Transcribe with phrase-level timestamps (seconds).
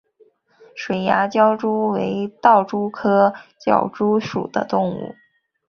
[0.75, 5.13] 水涯狡蛛为盗蛛科狡蛛属的动物。